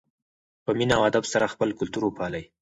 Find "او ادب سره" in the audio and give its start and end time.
0.97-1.51